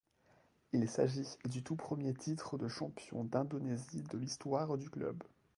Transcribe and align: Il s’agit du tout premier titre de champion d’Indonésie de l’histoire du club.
Il 0.73 0.89
s’agit 0.89 1.37
du 1.47 1.61
tout 1.61 1.75
premier 1.75 2.15
titre 2.15 2.57
de 2.57 2.67
champion 2.67 3.23
d’Indonésie 3.23 4.01
de 4.09 4.17
l’histoire 4.17 4.75
du 4.75 4.89
club. 4.89 5.21